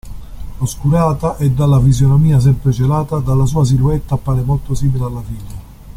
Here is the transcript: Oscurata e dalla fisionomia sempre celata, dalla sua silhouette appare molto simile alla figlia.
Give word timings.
Oscurata 0.57 1.37
e 1.37 1.51
dalla 1.51 1.79
fisionomia 1.79 2.39
sempre 2.39 2.71
celata, 2.71 3.19
dalla 3.19 3.45
sua 3.45 3.63
silhouette 3.63 4.15
appare 4.15 4.41
molto 4.41 4.73
simile 4.73 5.05
alla 5.05 5.21
figlia. 5.21 5.59